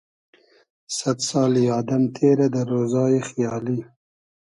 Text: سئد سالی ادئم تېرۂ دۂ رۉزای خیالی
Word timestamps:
سئد 0.95 1.17
سالی 1.27 1.65
ادئم 1.79 2.03
تېرۂ 2.15 2.47
دۂ 2.53 2.61
رۉزای 2.69 3.15
خیالی 3.29 3.79